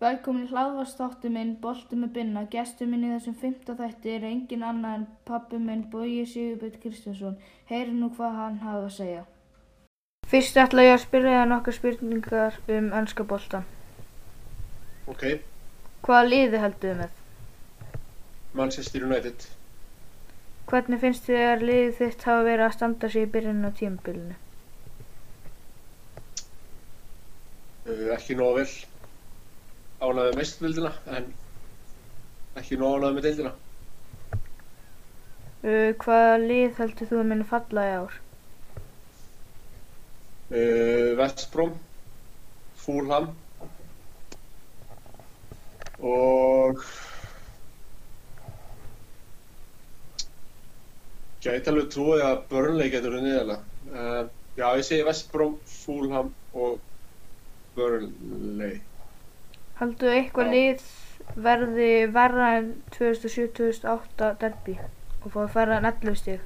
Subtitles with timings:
[0.00, 2.44] Velkomin í hlaðvarpsþáttinn minn Bolti með Binna.
[2.52, 7.38] Gestur minn í þessum fimmta þætti er engin annað en pabbi minn Bogi Sigurbjörn Kristjánsson.
[7.70, 9.24] Heyri nú hvað hann hafa að segja.
[10.28, 13.64] Fyrst ætla ég að spyrja það nokkar spurningar um ennska boltan.
[15.06, 15.22] Ok,
[16.06, 17.14] Hvaða liði heldur þið með?
[18.54, 19.46] Manchester United.
[20.70, 24.36] Hvernig finnst þið að liðið þitt hafa verið að standa sig í byrjun á tímabilinu?
[27.86, 28.68] Uh, ekki nóg vel
[30.00, 31.30] ánægði með meistardildina en
[32.60, 33.54] ekki nóg ánægði með deildina.
[35.66, 38.20] Uh, hvaða lið heldur þú að minni falla í ár?
[40.46, 41.72] Uh, West Brom,
[42.78, 43.32] Fulham
[46.06, 46.82] og
[51.42, 53.62] gæti alveg trúið að Burnley getur verið niðurlega.
[53.90, 56.78] Uh, já, ég segi West Brom, Fulham og
[57.74, 58.84] Burnley.
[59.76, 60.84] Heldur þú eitthvað lið
[61.46, 66.44] verði verra en 2007-2008 derby og fóði færra en 11 stíg?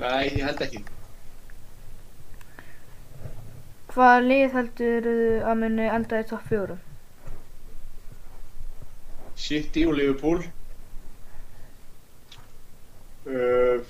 [0.00, 0.82] Nei, ég held ekki.
[3.90, 5.08] Hvaða lið heldur
[5.50, 6.78] að muni enda í topp fjórum?
[9.40, 10.44] City og Liverpool
[13.26, 13.80] uh,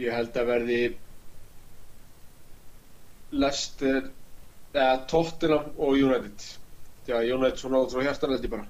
[0.00, 0.80] Ég held að verði
[3.32, 4.10] Leicester
[4.74, 6.46] eða Tottenham og United
[7.08, 8.68] Já, United svona út frá hjartan held ég bara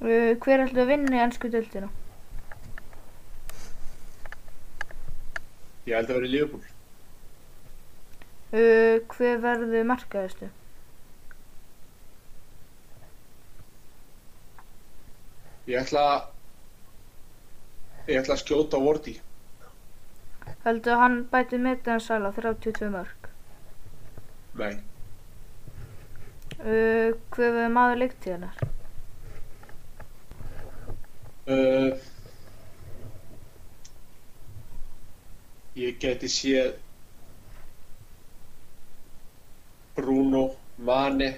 [0.00, 1.90] Uh, hver heldur að vinna í ennsku deildina?
[5.84, 6.68] Ég held að verði Liverpool
[8.50, 10.48] Uh, hver verður markaðistu?
[15.70, 16.06] Ég ætla
[18.08, 19.18] Ég ætla að skjóta Vorti
[20.64, 23.19] Heldur að hann bæti metan sala 32 mörg?
[24.60, 24.74] Nei,
[26.60, 28.56] Uh, hver verður maður leiktíðanar?
[31.46, 31.96] uh,
[35.80, 36.70] Ég geti séð
[39.96, 40.42] Bruno,
[40.76, 41.30] Mane,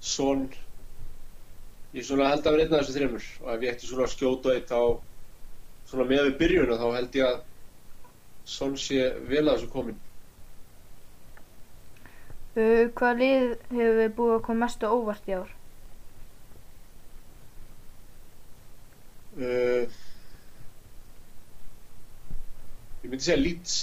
[0.00, 0.46] Son.
[1.96, 4.12] Ég svona held að vera einn af þessu þreymur og ef ég ætti svona að
[4.14, 4.80] skjóta eitt þá
[5.90, 7.40] svona með við byrjunum þá held ég að
[8.56, 9.00] Son sé
[9.32, 9.98] vel að þessu komin.
[12.50, 15.50] Uh, hvaða lið hefur við búið að koma mest á óvart í ár?
[19.38, 19.86] Uh,
[23.04, 23.76] ég myndi segja Leeds.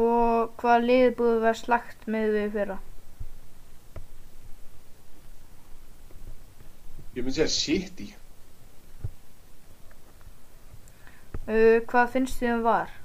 [0.00, 2.80] Og hvaða lið búið að vera slagt með við fyrra?
[7.12, 8.10] Ég myndi segja City.
[11.44, 13.00] Uh, hvað finnst þið um var?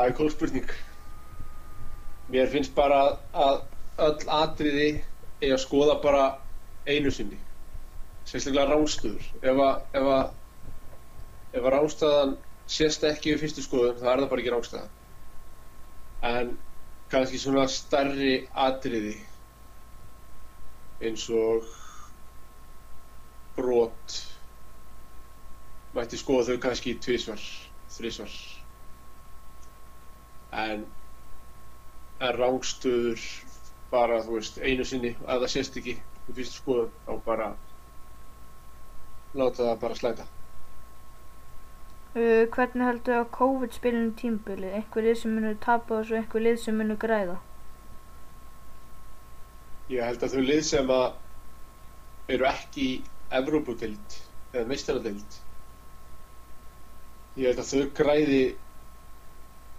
[0.00, 0.70] Það er góð spurning.
[2.32, 3.00] Mér finnst bara
[3.36, 3.58] að
[4.00, 4.84] öll atriði
[5.42, 6.22] eigi að skoða bara
[6.88, 7.36] einu sinni.
[8.30, 9.26] Sérstaklega ránstöður.
[9.42, 10.22] Ef að, að,
[11.60, 12.32] að ránstöðan
[12.64, 14.88] sést ekki við fyrstu skoðun, þá er það bara ekki ránstöða.
[16.30, 16.54] En
[17.12, 18.32] kannski svona stærri
[18.68, 19.12] atriði
[21.04, 21.68] eins og
[23.58, 24.16] brot
[25.92, 27.44] mætti skoða þau kannski tvisvar,
[27.98, 28.40] þrisvar
[30.52, 30.86] en
[32.20, 33.22] en rángstöður
[33.90, 37.48] bara, þú veist, einu sinni ef það sést ekki í fyrstu skoðun þá bara
[39.34, 40.28] láta það bara slæta
[42.10, 44.72] Uh, hvernig heldur að COVID spilinu tímbilið?
[44.74, 47.36] Einhver lið sem munur tapa og svo einhver lið sem munur græða?
[49.90, 52.96] ég held að þau lið sem að eru ekki í
[53.38, 54.16] Evrópudeild
[54.52, 55.38] eða meistaradeild
[57.38, 58.42] ég held að þau græði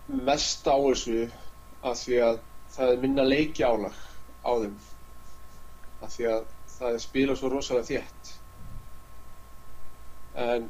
[0.08, 1.18] mest á þessu
[1.84, 2.40] af því að
[2.76, 3.96] það er minna leiki álag
[4.46, 4.76] á þeim.
[6.02, 6.44] Af því að
[6.78, 8.32] það er spilað svo rosalega þétt.
[10.46, 10.68] En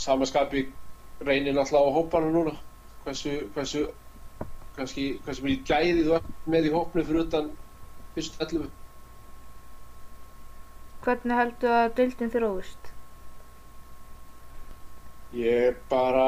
[0.00, 0.64] samaskapi
[1.20, 2.54] reynir náttúrulega á hópana núna.
[3.04, 3.86] Hversu, hversu
[4.76, 7.50] kannski, hversu mikið gæði þú ert með í hópnu fyrir utan
[8.14, 8.68] fyrstu 11
[11.04, 12.90] Hvernig heldur að deildin þróist?
[15.32, 16.26] Ég bara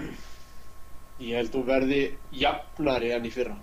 [0.00, 2.00] ég held þú verði
[2.34, 3.56] jafnari enn í fyrra.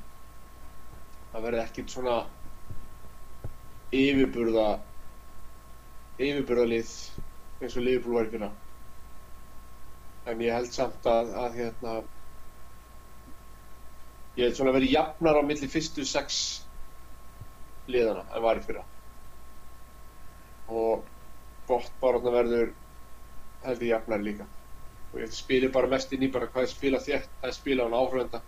[1.31, 2.17] Það verði ekkert svona
[3.95, 4.67] yfirburða
[6.19, 6.93] yfirburðalið
[7.59, 8.49] eins og Liverpool var í fyrra.
[10.29, 11.95] En ég held samt að, að hérna
[14.37, 16.43] ég held svona verið jafnar á milli fyrstu sex
[17.89, 18.85] liðana en var í fyrra.
[20.69, 21.09] Og
[21.69, 22.71] bótt bara verður
[23.65, 24.45] held ég jafnar líka
[25.13, 27.88] og ég spilir bara mest inn í bara hvað ég spila þétt, hvað ég spila
[27.89, 28.41] á áhrifenda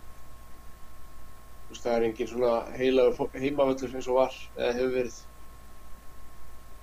[1.66, 5.20] þú veist það er engin svona heilagur heimavöllur eins og var eða hefur verið.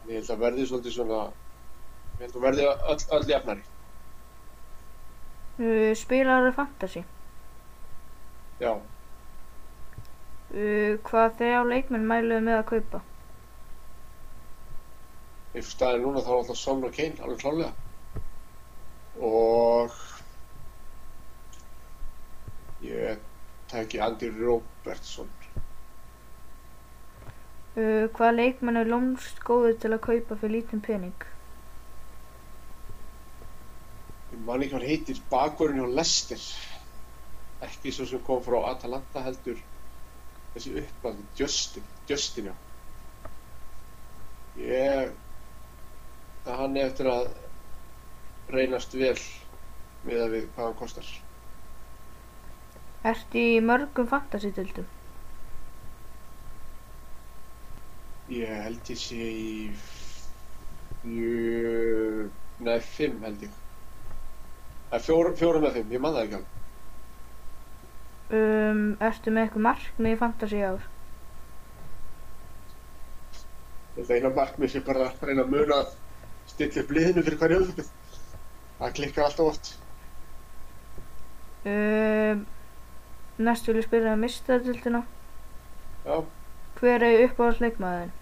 [0.04, 1.20] En ég held að verði svolítið svona
[2.20, 3.68] ég held að verði öll, öll jafnari.
[5.60, 7.04] Uh, spilaðu fantasy?
[8.60, 8.74] já,
[10.50, 13.02] Uh, hvað þegar leikmenn mæluðu með að kaupa?
[15.54, 17.89] og staðin núna þá er alltaf og Kane alveg klálega
[19.20, 19.92] og
[22.82, 23.20] ég
[23.72, 25.30] tæki Andy Robertson.
[27.78, 31.28] Uh, hvað leikmenn er lómst góðu til að kaupa fyrir lítinn pening?
[34.40, 36.44] ég man ekki hvað heitir bakverðin hjá Leicester.
[37.66, 39.60] Ekki svo sem kom frá Atalanta heldur.
[40.54, 42.56] Þessi upplæð Justin, Justin já.
[44.60, 45.12] Ég
[46.46, 47.28] það hann eftir að
[48.56, 49.16] reynast vel
[50.10, 51.10] með að við hvað hann kostar
[53.12, 54.88] Ertu í mörgum fantasy-dildum?
[58.34, 59.54] ég held ég sé í
[61.04, 62.30] fjö...
[62.68, 66.56] nei, fimm held ég það er fjóra, fjóra með fimm, ég man það ekki alveg
[68.38, 70.84] Um, ertu með eitthvað markmið í fantasy ár?
[73.98, 75.94] Þetta eina markmið sé bara reyna að muna að
[76.54, 77.86] stilla upp liðinu fyrir hverju öðru.
[78.80, 79.70] Það klikkar alltaf oft.
[81.68, 82.46] Um,
[83.44, 85.02] næst vil ég spyrja um mistadildina.
[86.06, 86.22] Já,
[86.80, 88.16] Hver er uppáhalds leikmaðurinn?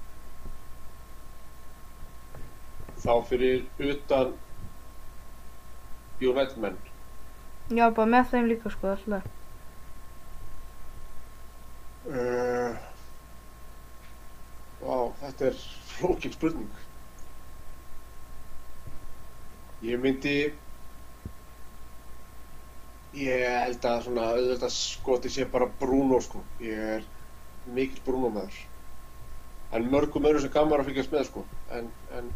[2.98, 4.32] þá fyrir utan
[6.20, 6.78] United menn.
[7.70, 9.28] Já, bara með þeim líka sko alltaf.
[12.08, 12.74] Uh,
[14.82, 15.62] Vá, þetta er
[15.94, 16.70] flókin spurning.
[19.86, 20.36] Ég myndi,
[23.18, 26.42] ég held að svona auðvitað skoti sé bara Bruno sko.
[26.64, 27.06] Ég er
[27.76, 28.60] mikill Bruno maður.
[29.78, 31.46] En mörgum öðru sem gaman að fylgjast með sko.
[31.78, 32.30] En, en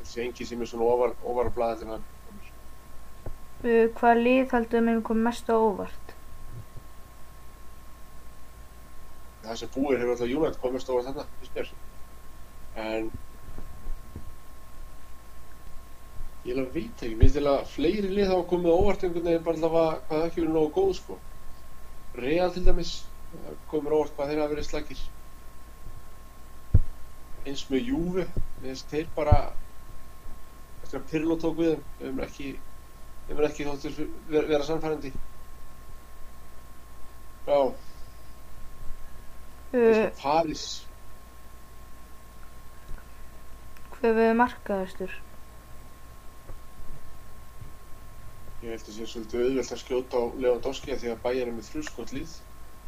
[0.00, 2.10] þessi engi sem er svona ofar, ofar að blaða til hann.
[3.64, 6.14] Uh, hvað lið heldur mér kom mest á óvart?
[9.44, 11.70] það sem búir hefur alltaf United komist over þarna, finnst mér.
[12.84, 13.10] En
[16.44, 19.56] ég að veit ekki, mér finnst að fleiri lið hafa komið óvart einhvern veginn bara
[19.56, 21.18] alltaf að hvað það ekki verið nógu góð sko.
[22.20, 22.92] Real til dæmis,
[23.32, 25.02] það komur óvart hvað þeir hafa verið slagir.
[27.44, 28.26] Eins með Juve,
[28.60, 29.38] mér finnst þeir bara
[30.82, 32.52] eftir að Pirlo tók við þeim, þeim er ekki
[33.26, 33.98] þeim er ekki þóttir
[34.28, 35.12] vera, vera samfærandi.
[37.48, 37.58] Já,
[39.74, 40.64] eins Uh, og Paris
[43.96, 45.12] hver við markaðastur?
[48.64, 51.66] Ég held að sé svolítið auðvelt að skjóta á Lewandowski því að Bayern er með
[51.68, 52.30] þrjúskott lið.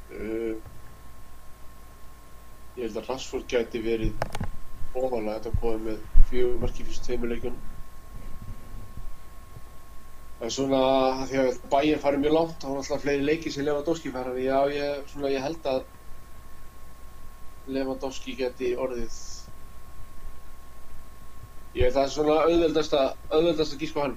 [0.08, 0.54] Uh,
[2.78, 4.14] ég held að Rashford gæti verið
[4.96, 5.98] ofalega þetta komið með
[6.30, 7.60] fjögur marki fyrst tveimur leikjunum.
[10.46, 10.80] En svona
[11.28, 14.32] því að Bayern farið mjög langt, þá er alltaf fleiri leiki sem Lewandowski fara.
[14.40, 15.82] Já, ég, svona, ég held að
[17.76, 19.20] Lewandowski geti orðið
[21.76, 23.00] Ég held að það er svona auðveldasta,
[23.36, 24.16] auðveldasta gísk á hann.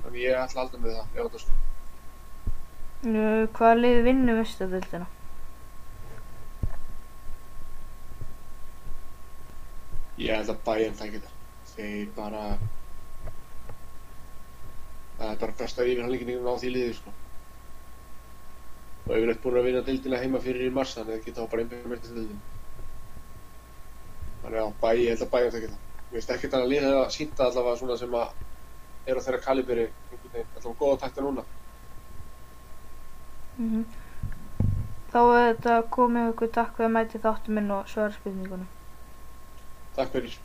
[0.00, 1.58] Þannig ég ætla halda með það, Lewandowski.
[3.00, 5.06] Uh, hvað lið vinnur mistadildina?
[10.20, 11.36] Ég held að Bayern tækir það.
[11.74, 12.44] Þeir bara...
[15.20, 17.12] Það er bara besta yfirhalningin á því liði, sko.
[19.06, 21.52] Og yfirleitt búin að vinna deildina heima fyrir í mars, þannig að það geta þá
[21.54, 22.42] bara einbjörn með til deildina.
[24.44, 25.82] Þannig að Bayern, ég held að Bayern tækir það.
[26.10, 28.38] Mér finnst ekkert að liða að sýnta allavega svona sem að
[29.10, 31.44] er á þeirra kaliberi einhvern veginn, allavega góða takta núna.
[33.58, 33.84] Mm
[35.10, 38.68] Þá er þetta komið okkur takk fyrir að mæti þáttu minn og svara spurningunum.
[39.96, 40.36] Takk fyrir.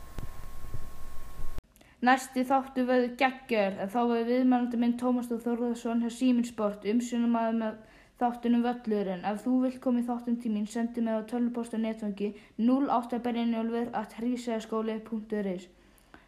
[2.06, 7.38] Næsti þáttu verður geggjör en þá verður viðmælandi minn Tómas Þór Þórðarsson hjá Síminsport umsynum
[7.38, 7.78] að með
[8.20, 9.24] þáttunum völlurinn.
[9.30, 13.94] Ef þú vilt koma í þáttun til mín sendi mig á tölvupost á netfangi 08berjanjólfur
[14.02, 15.70] at hrísæðaskóli.is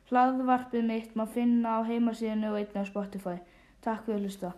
[0.08, 3.36] Hlaðvarpið mitt má finna á heimasíðinu og einnig á Spotify.
[3.84, 4.52] Takk fyrir að hlusta.